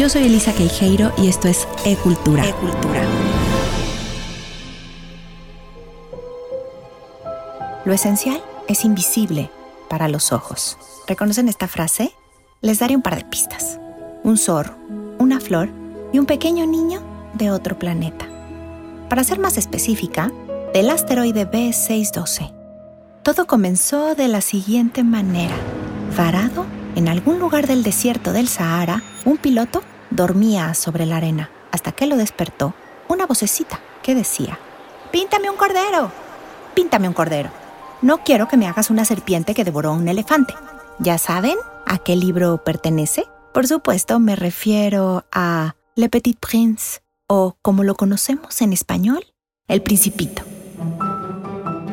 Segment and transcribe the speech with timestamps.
[0.00, 2.42] Yo soy Elisa Queijeiro y esto es E-Cultura.
[2.48, 3.02] E-Cultura.
[7.84, 9.50] Lo esencial es invisible
[9.90, 10.78] para los ojos.
[11.06, 12.14] ¿Reconocen esta frase?
[12.62, 13.78] Les daré un par de pistas.
[14.24, 14.74] Un zorro,
[15.18, 15.68] una flor
[16.14, 17.02] y un pequeño niño
[17.34, 18.26] de otro planeta.
[19.10, 20.32] Para ser más específica,
[20.72, 22.54] del asteroide B612.
[23.22, 25.56] Todo comenzó de la siguiente manera.
[26.16, 26.64] Varado
[26.96, 32.06] en algún lugar del desierto del Sahara, un piloto dormía sobre la arena hasta que
[32.06, 32.74] lo despertó
[33.08, 34.58] una vocecita que decía,
[35.10, 36.12] Píntame un cordero,
[36.74, 37.50] píntame un cordero.
[38.02, 40.54] No quiero que me hagas una serpiente que devoró a un elefante.
[40.98, 43.26] ¿Ya saben a qué libro pertenece?
[43.52, 49.26] Por supuesto, me refiero a Le Petit Prince, o como lo conocemos en español,
[49.66, 50.42] El Principito.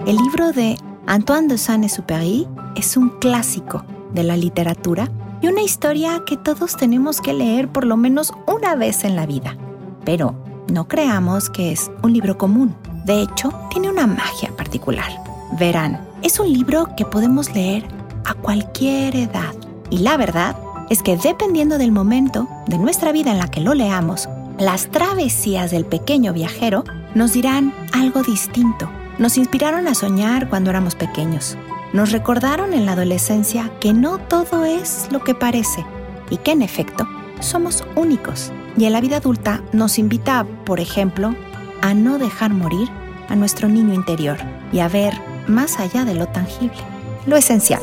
[0.05, 0.77] El libro de
[1.07, 3.83] Antoine de Saint-Exupéry es un clásico
[4.13, 5.09] de la literatura
[5.41, 9.25] y una historia que todos tenemos que leer por lo menos una vez en la
[9.25, 9.57] vida.
[10.05, 10.35] Pero
[10.71, 12.75] no creamos que es un libro común.
[13.05, 15.11] De hecho, tiene una magia particular.
[15.59, 17.87] Verán, es un libro que podemos leer
[18.25, 19.53] a cualquier edad.
[19.89, 20.57] Y la verdad
[20.89, 24.27] es que dependiendo del momento de nuestra vida en la que lo leamos,
[24.59, 26.83] las travesías del pequeño viajero
[27.13, 31.57] nos dirán algo distinto nos inspiraron a soñar cuando éramos pequeños.
[31.93, 35.85] Nos recordaron en la adolescencia que no todo es lo que parece
[36.29, 37.07] y que en efecto
[37.39, 38.51] somos únicos.
[38.77, 41.33] Y en la vida adulta nos invita, por ejemplo,
[41.81, 42.89] a no dejar morir
[43.29, 44.37] a nuestro niño interior
[44.71, 45.13] y a ver
[45.47, 46.77] más allá de lo tangible,
[47.25, 47.81] lo esencial.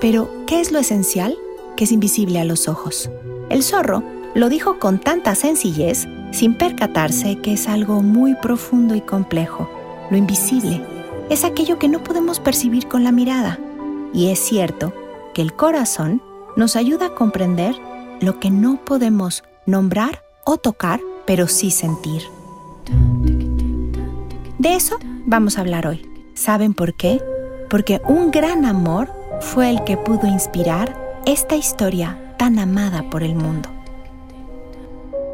[0.00, 1.36] Pero, ¿qué es lo esencial
[1.76, 3.10] que es invisible a los ojos?
[3.48, 4.02] El zorro
[4.34, 9.70] lo dijo con tanta sencillez sin percatarse que es algo muy profundo y complejo.
[10.10, 10.82] Lo invisible
[11.30, 13.58] es aquello que no podemos percibir con la mirada.
[14.12, 14.92] Y es cierto
[15.34, 16.22] que el corazón
[16.56, 17.74] nos ayuda a comprender
[18.20, 22.22] lo que no podemos nombrar o tocar, pero sí sentir.
[24.58, 26.08] De eso vamos a hablar hoy.
[26.34, 27.20] ¿Saben por qué?
[27.68, 33.34] Porque un gran amor fue el que pudo inspirar esta historia tan amada por el
[33.34, 33.75] mundo.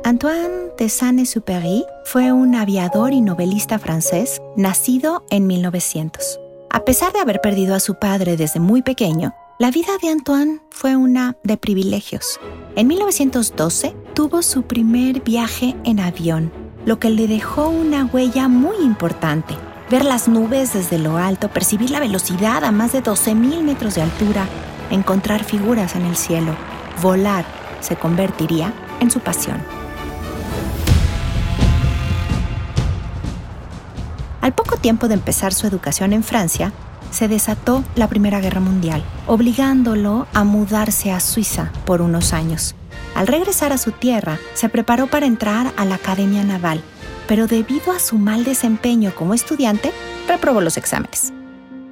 [0.04, 6.40] Antoine de Saint-Exupéry fue un aviador y novelista francés nacido en 1900.
[6.70, 10.60] A pesar de haber perdido a su padre desde muy pequeño, la vida de Antoine
[10.70, 12.40] fue una de privilegios.
[12.74, 16.52] En 1912 tuvo su primer viaje en avión,
[16.84, 19.54] lo que le dejó una huella muy importante.
[19.88, 24.02] Ver las nubes desde lo alto, percibir la velocidad a más de 12.000 metros de
[24.02, 24.48] altura,
[24.90, 26.56] encontrar figuras en el cielo,
[27.00, 27.44] volar,
[27.80, 29.81] se convertiría en su pasión.
[34.82, 36.72] Tiempo de empezar su educación en Francia,
[37.10, 42.74] se desató la Primera Guerra Mundial, obligándolo a mudarse a Suiza por unos años.
[43.14, 46.82] Al regresar a su tierra, se preparó para entrar a la Academia Naval,
[47.28, 49.92] pero debido a su mal desempeño como estudiante,
[50.26, 51.32] reprobó los exámenes.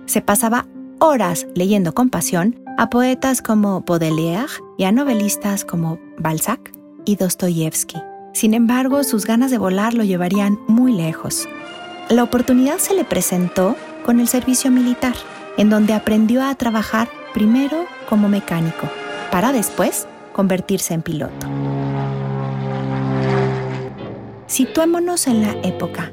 [0.06, 0.66] Se pasaba
[0.98, 4.46] horas leyendo con pasión a poetas como Baudelaire
[4.78, 6.72] y a novelistas como Balzac
[7.04, 7.98] y Dostoyevsky.
[8.32, 11.48] Sin embargo, sus ganas de volar lo llevarían muy lejos
[12.10, 15.14] la oportunidad se le presentó con el servicio militar,
[15.56, 18.88] en donde aprendió a trabajar primero como mecánico,
[19.30, 21.46] para después convertirse en piloto.
[24.48, 26.10] Situémonos en la época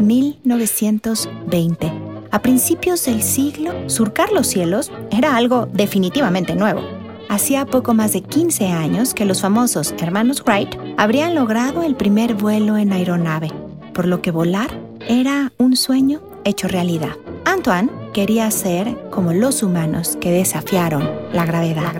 [0.00, 1.92] 1920.
[2.32, 6.80] A principios del siglo, surcar los cielos era algo definitivamente nuevo.
[7.28, 12.34] Hacía poco más de 15 años que los famosos hermanos Wright habrían logrado el primer
[12.34, 13.52] vuelo en aeronave,
[13.94, 17.16] por lo que volar era un sueño hecho realidad.
[17.44, 21.92] Antoine quería ser como los humanos que desafiaron la gravedad.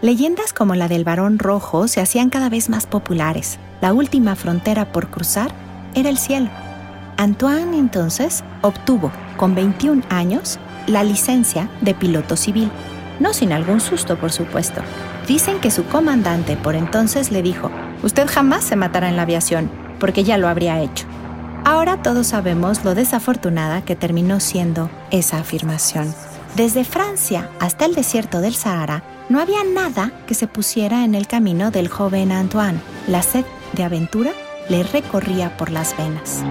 [0.00, 3.58] Leyendas como la del varón rojo se hacían cada vez más populares.
[3.80, 5.50] La última frontera por cruzar
[5.94, 6.48] era el cielo.
[7.16, 12.70] Antoine entonces obtuvo, con 21 años, la licencia de piloto civil.
[13.20, 14.82] No sin algún susto, por supuesto.
[15.26, 17.70] Dicen que su comandante por entonces le dijo,
[18.02, 21.06] usted jamás se matará en la aviación, porque ya lo habría hecho.
[21.64, 26.14] Ahora todos sabemos lo desafortunada que terminó siendo esa afirmación.
[26.54, 31.26] Desde Francia hasta el desierto del Sahara, no había nada que se pusiera en el
[31.26, 32.80] camino del joven Antoine.
[33.08, 34.30] La sed de aventura
[34.68, 36.42] le recorría por las venas.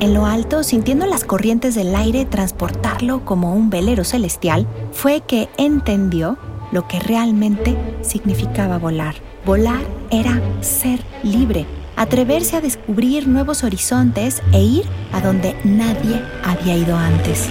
[0.00, 5.48] En lo alto, sintiendo las corrientes del aire transportarlo como un velero celestial, fue que
[5.58, 6.38] entendió
[6.70, 9.16] lo que realmente significaba volar.
[9.48, 9.80] Volar
[10.10, 11.64] era ser libre,
[11.96, 17.48] atreverse a descubrir nuevos horizontes e ir a donde nadie había ido antes.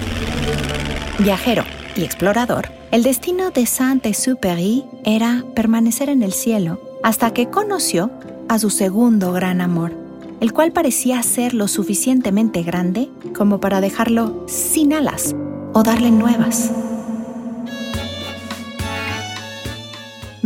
[1.17, 1.63] Viajero
[1.95, 8.11] y explorador, El destino de Saint-Exupéry era permanecer en el cielo hasta que conoció
[8.47, 9.91] a su segundo gran amor,
[10.39, 15.35] el cual parecía ser lo suficientemente grande como para dejarlo sin alas
[15.73, 16.69] o darle nuevas.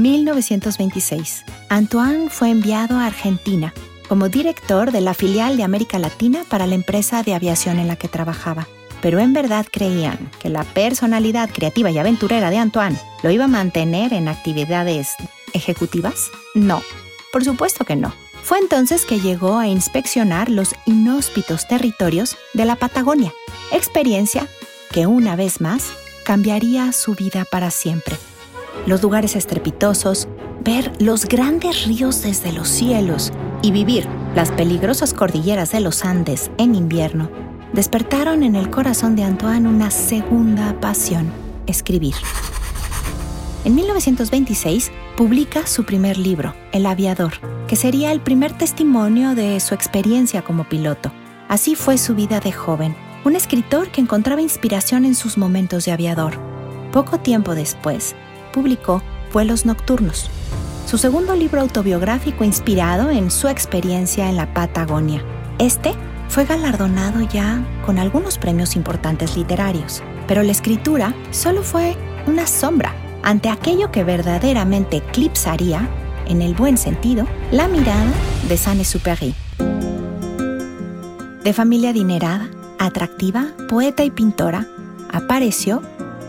[0.01, 1.44] 1926.
[1.69, 3.74] Antoine fue enviado a Argentina
[4.07, 7.95] como director de la filial de América Latina para la empresa de aviación en la
[7.95, 8.68] que trabajaba.
[9.01, 13.48] Pero en verdad creían que la personalidad creativa y aventurera de Antoine lo iba a
[13.48, 15.09] mantener en actividades
[15.53, 16.30] ejecutivas?
[16.56, 16.81] No,
[17.31, 18.13] por supuesto que no.
[18.44, 23.31] Fue entonces que llegó a inspeccionar los inhóspitos territorios de la Patagonia,
[23.71, 24.48] experiencia
[24.92, 25.92] que una vez más
[26.25, 28.18] cambiaría su vida para siempre.
[28.86, 30.28] Los lugares estrepitosos,
[30.63, 33.31] ver los grandes ríos desde los cielos
[33.62, 37.30] y vivir las peligrosas cordilleras de los Andes en invierno
[37.74, 41.31] despertaron en el corazón de Antoine una segunda pasión,
[41.68, 42.16] escribir.
[43.63, 47.34] En 1926 publica su primer libro, El aviador,
[47.68, 51.12] que sería el primer testimonio de su experiencia como piloto.
[51.48, 55.92] Así fue su vida de joven, un escritor que encontraba inspiración en sus momentos de
[55.92, 56.39] aviador.
[56.92, 58.16] Poco tiempo después,
[58.51, 59.01] publicó
[59.33, 60.30] Vuelos Nocturnos,
[60.86, 65.24] su segundo libro autobiográfico inspirado en su experiencia en la Patagonia.
[65.57, 65.94] Este
[66.27, 71.95] fue galardonado ya con algunos premios importantes literarios, pero la escritura solo fue
[72.27, 75.88] una sombra ante aquello que verdaderamente eclipsaría,
[76.27, 78.12] en el buen sentido, la mirada
[78.48, 79.36] de Saint-Exupéry.
[81.44, 82.50] De familia adinerada,
[82.80, 84.68] atractiva, poeta y pintora,
[85.12, 85.81] apareció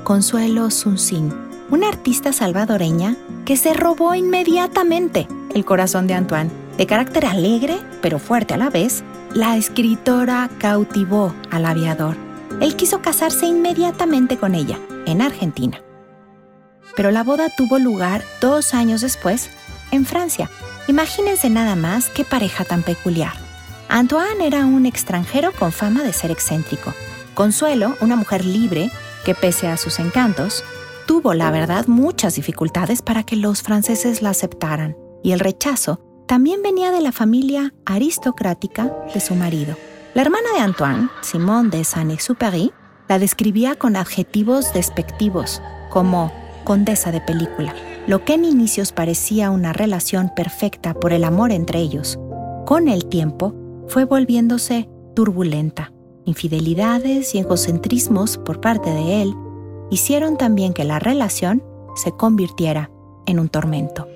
[0.04, 1.32] Consuelo Sunsin,
[1.72, 3.16] una artista salvadoreña
[3.46, 6.50] que se robó inmediatamente el corazón de Antoine.
[6.76, 9.02] De carácter alegre, pero fuerte a la vez,
[9.32, 12.14] la escritora cautivó al aviador.
[12.60, 15.80] Él quiso casarse inmediatamente con ella, en Argentina.
[16.94, 19.48] Pero la boda tuvo lugar dos años después,
[19.92, 20.50] en Francia.
[20.88, 23.32] Imagínense nada más qué pareja tan peculiar.
[23.88, 26.92] Antoine era un extranjero con fama de ser excéntrico.
[27.32, 28.90] Consuelo, una mujer libre,
[29.24, 30.64] que pese a sus encantos,
[31.06, 36.62] tuvo, la verdad, muchas dificultades para que los franceses la aceptaran, y el rechazo también
[36.62, 39.76] venía de la familia aristocrática de su marido.
[40.14, 42.72] La hermana de Antoine, Simone de Saint-Exupéry,
[43.08, 46.32] la describía con adjetivos despectivos, como
[46.64, 47.74] condesa de película,
[48.06, 52.18] lo que en inicios parecía una relación perfecta por el amor entre ellos.
[52.66, 53.54] Con el tiempo,
[53.88, 55.92] fue volviéndose turbulenta.
[56.24, 59.34] Infidelidades y egocentrismos por parte de él
[59.92, 61.62] hicieron también que la relación
[61.94, 62.90] se convirtiera
[63.26, 64.08] en un tormento.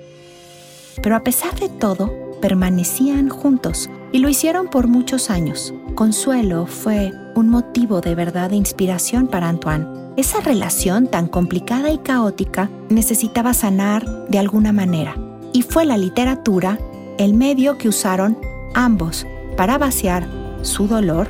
[1.03, 5.75] Pero a pesar de todo, permanecían juntos y lo hicieron por muchos años.
[5.93, 9.85] Consuelo fue un motivo de verdad de inspiración para Antoine.
[10.17, 15.15] Esa relación tan complicada y caótica necesitaba sanar de alguna manera
[15.53, 16.79] y fue la literatura
[17.19, 18.35] el medio que usaron
[18.73, 20.27] ambos para vaciar
[20.63, 21.27] su dolor,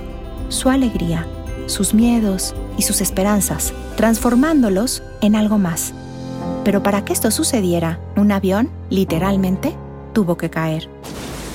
[0.47, 1.27] su alegría,
[1.67, 5.93] sus miedos y sus esperanzas, transformándolos en algo más.
[6.63, 9.75] Pero para que esto sucediera, un avión, literalmente,
[10.13, 10.89] tuvo que caer.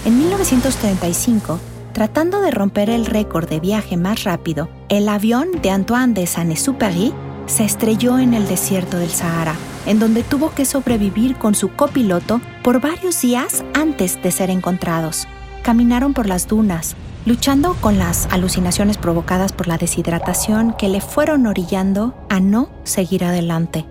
[0.05, 1.59] En 1935,
[1.93, 7.13] tratando de romper el récord de viaje más rápido, el avión de Antoine de Saint-Exupéry
[7.47, 9.55] se estrelló en el desierto del Sahara,
[9.87, 15.27] en donde tuvo que sobrevivir con su copiloto por varios días antes de ser encontrados.
[15.63, 21.47] Caminaron por las dunas, luchando con las alucinaciones provocadas por la deshidratación que le fueron
[21.47, 23.87] orillando a no seguir adelante.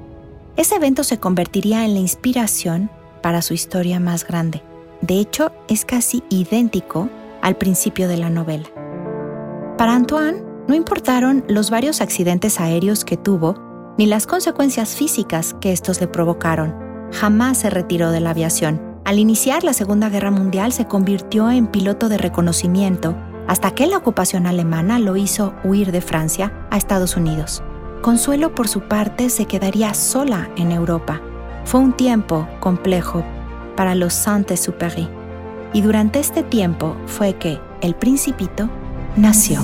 [0.57, 2.89] Ese evento se convertiría en la inspiración
[3.21, 4.61] para su historia más grande.
[5.01, 7.09] De hecho, es casi idéntico
[7.41, 8.67] al principio de la novela.
[9.77, 13.55] Para Antoine, no importaron los varios accidentes aéreos que tuvo,
[13.97, 16.75] ni las consecuencias físicas que estos le provocaron.
[17.11, 21.67] Jamás se retiró de la aviación al iniciar la Segunda Guerra Mundial se convirtió en
[21.67, 23.15] piloto de reconocimiento
[23.48, 27.63] hasta que la ocupación alemana lo hizo huir de Francia a Estados Unidos.
[28.01, 31.22] Consuelo, por su parte, se quedaría sola en Europa.
[31.65, 33.24] Fue un tiempo complejo
[33.75, 35.10] para los Saint-Exupéry.
[35.74, 38.70] Y durante este tiempo fue que el principito
[39.17, 39.62] nació.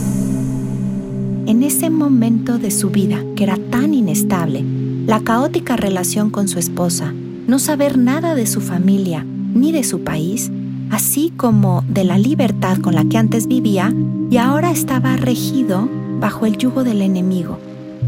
[1.46, 4.64] En ese momento de su vida, que era tan inestable,
[5.06, 7.14] la caótica relación con su esposa,
[7.48, 10.52] no saber nada de su familia ni de su país,
[10.92, 13.94] así como de la libertad con la que antes vivía
[14.30, 15.90] y ahora estaba regido
[16.20, 17.58] bajo el yugo del enemigo.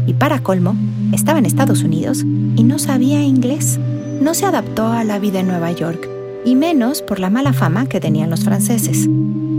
[0.06, 0.76] Y para colmo,
[1.12, 2.22] estaba en Estados Unidos
[2.56, 3.80] y no sabía inglés.
[4.20, 6.08] No se adaptó a la vida en Nueva York,
[6.44, 9.08] y menos por la mala fama que tenían los franceses.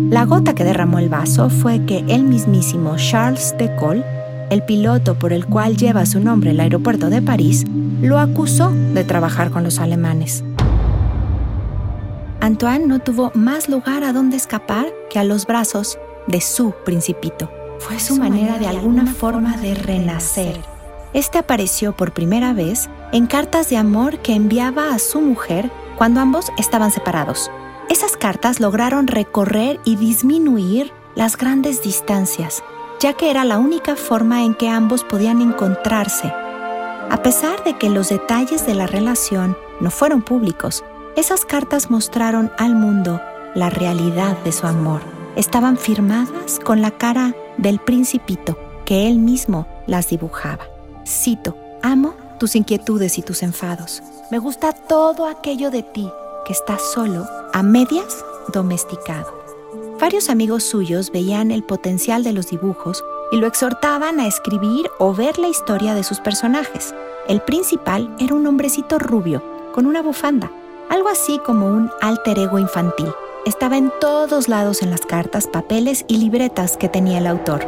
[0.09, 4.03] La gota que derramó el vaso fue que el mismísimo Charles de Gaulle
[4.51, 7.65] el piloto por el cual lleva su nombre el aeropuerto de París,
[8.01, 10.43] lo acusó de trabajar con los alemanes.
[12.41, 17.49] Antoine no tuvo más lugar a donde escapar que a los brazos de su principito.
[17.79, 20.59] Fue su manera de alguna forma de renacer.
[21.13, 26.19] Este apareció por primera vez en cartas de amor que enviaba a su mujer cuando
[26.19, 27.49] ambos estaban separados.
[27.89, 32.63] Esas cartas lograron recorrer y disminuir las grandes distancias,
[33.01, 36.31] ya que era la única forma en que ambos podían encontrarse.
[37.09, 40.83] A pesar de que los detalles de la relación no fueron públicos,
[41.15, 43.19] esas cartas mostraron al mundo
[43.55, 45.01] la realidad de su amor.
[45.35, 50.65] Estaban firmadas con la cara del principito que él mismo las dibujaba.
[51.05, 54.03] Cito, amo tus inquietudes y tus enfados.
[54.29, 56.07] Me gusta todo aquello de ti
[56.45, 59.40] que está solo, a medias, domesticado.
[60.01, 65.13] Varios amigos suyos veían el potencial de los dibujos y lo exhortaban a escribir o
[65.13, 66.95] ver la historia de sus personajes.
[67.27, 69.43] El principal era un hombrecito rubio,
[69.75, 70.51] con una bufanda,
[70.89, 73.13] algo así como un alter ego infantil.
[73.45, 77.63] Estaba en todos lados en las cartas, papeles y libretas que tenía el autor.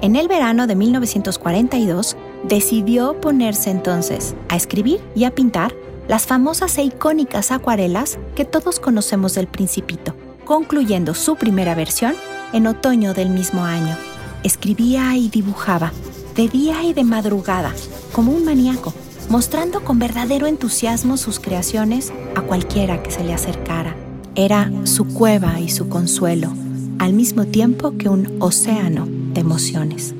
[0.00, 5.74] En el verano de 1942, decidió ponerse entonces a escribir y a pintar
[6.08, 12.14] las famosas e icónicas acuarelas que todos conocemos del Principito, concluyendo su primera versión
[12.52, 13.96] en otoño del mismo año.
[14.42, 15.92] Escribía y dibujaba,
[16.36, 17.72] de día y de madrugada,
[18.12, 18.92] como un maníaco,
[19.28, 23.96] mostrando con verdadero entusiasmo sus creaciones a cualquiera que se le acercara.
[24.34, 26.52] Era su cueva y su consuelo,
[26.98, 30.14] al mismo tiempo que un océano de emociones.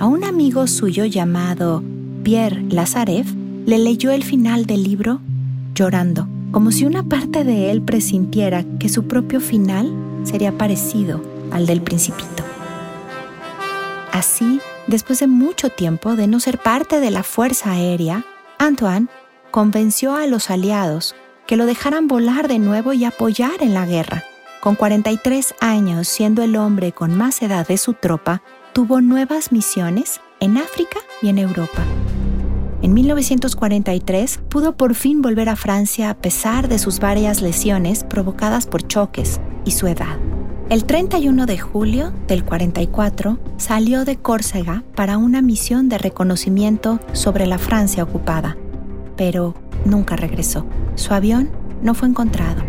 [0.00, 1.82] A un amigo suyo llamado
[2.22, 3.26] Pierre Lazarev
[3.66, 5.20] le leyó el final del libro
[5.74, 9.92] llorando, como si una parte de él presintiera que su propio final
[10.22, 11.20] sería parecido
[11.50, 12.44] al del principito.
[14.12, 18.24] Así, después de mucho tiempo de no ser parte de la Fuerza Aérea,
[18.56, 19.08] Antoine
[19.50, 21.16] convenció a los aliados
[21.48, 24.22] que lo dejaran volar de nuevo y apoyar en la guerra.
[24.60, 28.42] Con 43 años, siendo el hombre con más edad de su tropa,
[28.72, 31.82] tuvo nuevas misiones en África y en Europa.
[32.84, 38.66] En 1943 pudo por fin volver a Francia a pesar de sus varias lesiones provocadas
[38.66, 40.18] por choques y su edad.
[40.68, 47.46] El 31 de julio del 44 salió de Córcega para una misión de reconocimiento sobre
[47.46, 48.58] la Francia ocupada,
[49.16, 49.54] pero
[49.86, 50.66] nunca regresó.
[50.94, 51.48] Su avión
[51.82, 52.62] no fue encontrado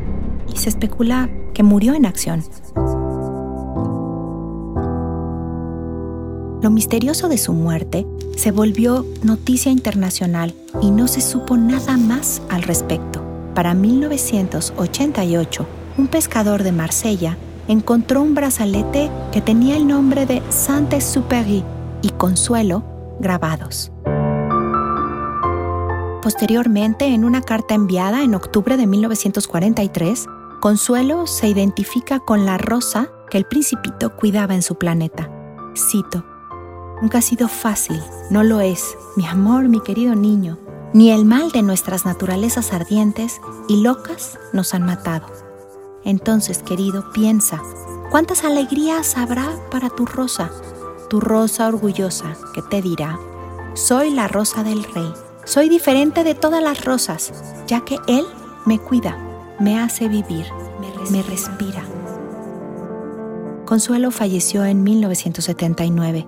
[0.47, 2.41] y se especula que murió en acción.
[6.61, 12.41] Lo misterioso de su muerte se volvió noticia internacional y no se supo nada más
[12.49, 13.21] al respecto.
[13.53, 15.65] Para 1988,
[15.97, 21.63] un pescador de Marsella encontró un brazalete que tenía el nombre de Saint-Exupéry
[22.01, 22.83] y Consuelo
[23.19, 23.91] grabados.
[26.21, 30.25] Posteriormente, en una carta enviada en octubre de 1943,
[30.59, 35.29] Consuelo se identifica con la rosa que el principito cuidaba en su planeta.
[35.75, 36.25] Cito,
[37.05, 40.57] Nunca ha sido fácil, no lo es, mi amor, mi querido niño,
[40.91, 45.27] ni el mal de nuestras naturalezas ardientes y locas nos han matado.
[46.03, 47.61] Entonces, querido, piensa,
[48.09, 50.49] ¿cuántas alegrías habrá para tu rosa?
[51.07, 53.19] Tu rosa orgullosa que te dirá,
[53.75, 57.33] soy la rosa del rey, soy diferente de todas las rosas,
[57.67, 58.25] ya que él
[58.65, 59.15] me cuida,
[59.59, 60.47] me hace vivir,
[61.11, 61.83] me respira.
[63.65, 66.25] Consuelo falleció en 1979,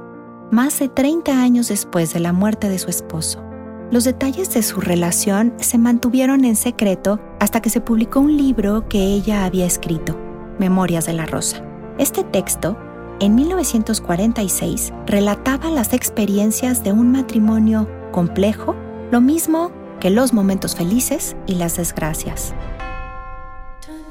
[0.51, 3.43] más de 30 años después de la muerte de su esposo.
[3.91, 8.87] Los detalles de su relación se mantuvieron en secreto hasta que se publicó un libro
[8.89, 10.17] que ella había escrito,
[10.59, 11.63] Memorias de la Rosa.
[11.97, 12.77] Este texto,
[13.19, 18.75] en 1946, relataba las experiencias de un matrimonio complejo,
[19.11, 22.53] lo mismo que los momentos felices y las desgracias.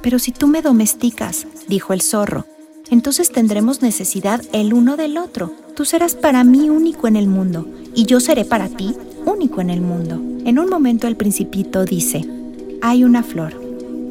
[0.02, 2.46] Pero si tú me domesticas, dijo el zorro,
[2.90, 5.52] entonces tendremos necesidad el uno del otro.
[5.74, 9.70] Tú serás para mí único en el mundo y yo seré para ti único en
[9.70, 10.20] el mundo.
[10.44, 12.24] En un momento el principito dice,
[12.82, 13.60] hay una flor,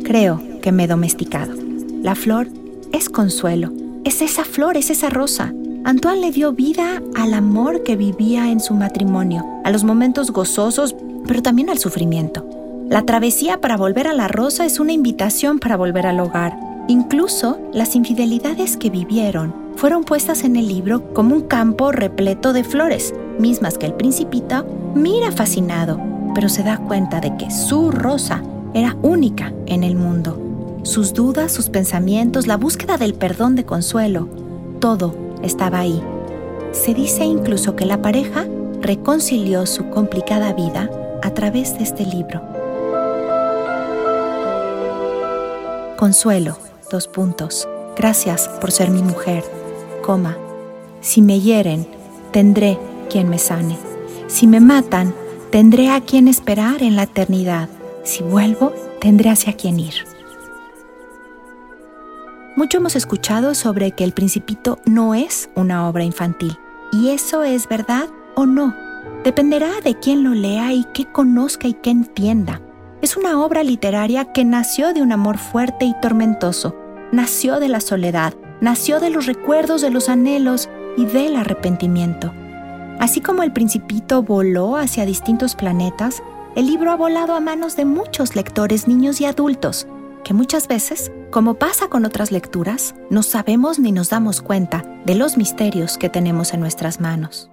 [0.04, 1.54] creo que me he domesticado.
[2.02, 2.48] La flor
[2.92, 3.72] es consuelo,
[4.04, 5.54] es esa flor, es esa rosa.
[5.86, 10.96] Antoine le dio vida al amor que vivía en su matrimonio, a los momentos gozosos,
[11.28, 12.48] pero también al sufrimiento.
[12.90, 16.65] La travesía para volver a la rosa es una invitación para volver al hogar.
[16.88, 22.64] Incluso las infidelidades que vivieron fueron puestas en el libro como un campo repleto de
[22.64, 26.00] flores, mismas que el principito mira fascinado,
[26.36, 28.44] pero se da cuenta de que su rosa
[28.76, 30.80] era única en el mundo.
[30.84, 34.30] Sus dudas, sus pensamientos, la búsqueda del perdón de consuelo,
[34.80, 36.04] todo estaba ahí.
[36.72, 38.46] Se dice incluso que la pareja
[38.82, 40.92] reconcilió su complicada vida
[41.24, 42.42] a través de este libro.
[45.98, 46.58] Consuelo,
[46.96, 47.68] dos puntos.
[47.98, 49.44] Gracias por ser mi mujer,
[50.02, 50.38] coma.
[51.02, 51.86] Si me hieren,
[52.32, 53.78] tendré quien me sane.
[54.28, 55.14] Si me matan,
[55.52, 57.68] tendré a quien esperar en la eternidad.
[58.04, 58.72] Si vuelvo,
[59.02, 59.94] tendré hacia quien ir.
[62.56, 66.58] Mucho hemos escuchado sobre que El Principito no es una obra infantil.
[66.94, 68.74] ¿Y eso es verdad o no?
[69.26, 72.62] Dependerá de quién lo lea y qué conozca y qué entienda.
[73.02, 76.76] Es una obra literaria que nació de un amor fuerte y tormentoso,
[77.16, 82.34] nació de la soledad, nació de los recuerdos, de los anhelos y del arrepentimiento.
[83.00, 86.22] Así como el principito voló hacia distintos planetas,
[86.56, 89.88] el libro ha volado a manos de muchos lectores, niños y adultos,
[90.24, 95.16] que muchas veces, como pasa con otras lecturas, no sabemos ni nos damos cuenta de
[95.16, 97.50] los misterios que tenemos en nuestras manos.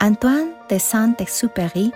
[0.00, 1.92] Antoine de Saint-Exupéry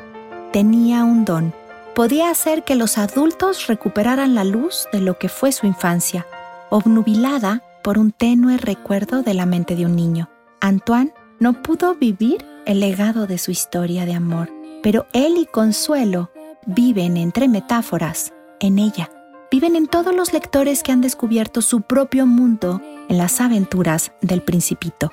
[0.52, 1.54] tenía un don.
[1.98, 6.28] Podía hacer que los adultos recuperaran la luz de lo que fue su infancia,
[6.70, 10.30] obnubilada por un tenue recuerdo de la mente de un niño.
[10.60, 14.48] Antoine no pudo vivir el legado de su historia de amor,
[14.80, 16.30] pero él y Consuelo
[16.66, 19.10] viven entre metáforas en ella
[19.50, 24.42] viven en todos los lectores que han descubierto su propio mundo en las aventuras del
[24.42, 25.12] principito.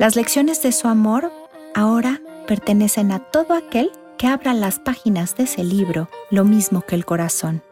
[0.00, 1.30] Las lecciones de su amor
[1.74, 6.94] ahora pertenecen a todo aquel que abra las páginas de ese libro, lo mismo que
[6.94, 7.62] el corazón.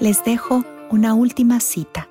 [0.00, 2.08] Les dejo una última cita.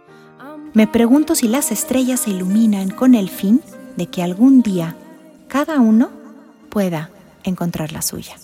[0.74, 3.62] Me pregunto si las estrellas se iluminan con el fin
[3.98, 4.96] de que algún día
[5.48, 6.10] cada uno
[6.70, 7.10] pueda
[7.44, 8.36] encontrar la suya.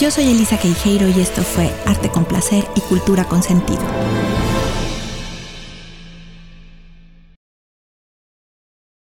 [0.00, 3.82] Yo soy Elisa Queijeiro y esto fue Arte con Placer y Cultura con Sentido.